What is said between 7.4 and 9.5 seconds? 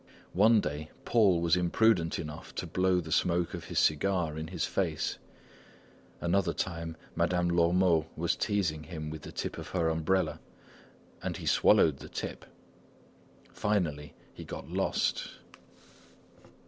Lormeau was teasing him with the